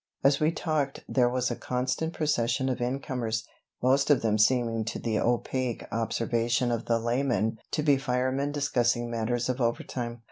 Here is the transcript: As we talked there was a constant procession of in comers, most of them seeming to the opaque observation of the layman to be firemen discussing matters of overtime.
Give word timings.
As 0.23 0.39
we 0.39 0.51
talked 0.51 1.03
there 1.07 1.29
was 1.29 1.51
a 1.51 1.55
constant 1.55 2.11
procession 2.11 2.69
of 2.69 2.81
in 2.81 2.99
comers, 3.01 3.43
most 3.83 4.09
of 4.09 4.23
them 4.23 4.39
seeming 4.39 4.83
to 4.85 4.97
the 4.97 5.19
opaque 5.19 5.85
observation 5.91 6.71
of 6.71 6.85
the 6.85 6.97
layman 6.97 7.59
to 7.69 7.83
be 7.83 7.99
firemen 7.99 8.51
discussing 8.51 9.11
matters 9.11 9.47
of 9.47 9.61
overtime. 9.61 10.17